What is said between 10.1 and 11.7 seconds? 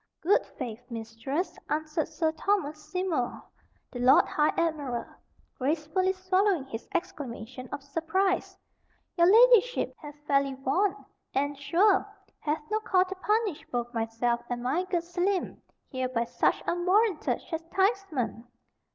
fairly won, and,